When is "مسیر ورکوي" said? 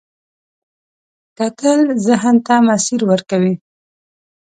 2.67-3.53